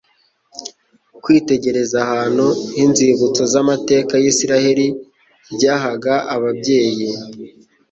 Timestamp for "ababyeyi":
6.35-7.09